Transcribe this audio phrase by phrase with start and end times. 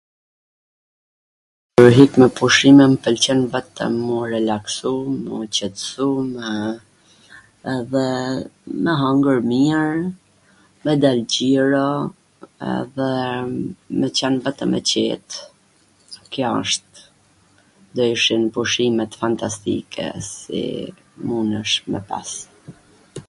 [1.79, 4.93] me hik me pushime mw pwlqen vetwm m u relaksu,
[5.23, 6.07] m u qetsu,
[7.75, 8.05] edhe
[8.87, 9.87] me hangwr mir,
[10.87, 11.85] me dal xhiro,
[12.77, 13.11] edhe
[13.99, 15.27] me qwn vetwm e qet,
[16.37, 16.91] kjo wsht,
[17.99, 20.61] do ishin pushimet fantastike si
[21.33, 22.29] munesh me pas